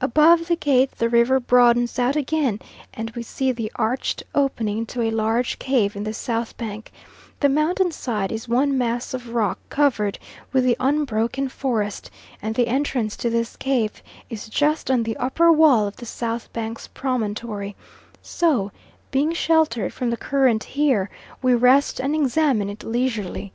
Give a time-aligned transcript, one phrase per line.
[0.00, 2.58] Above the gate the river broadens out again
[2.94, 6.90] and we see the arched opening to a large cave in the south bank;
[7.40, 10.18] the mountain side is one mass of rock covered
[10.54, 12.10] with the unbroken forest;
[12.40, 16.50] and the entrance to this cave is just on the upper wall of the south
[16.54, 17.76] bank's promontory;
[18.22, 18.72] so,
[19.10, 21.10] being sheltered from the current here,
[21.42, 23.52] we rest and examine it leisurely.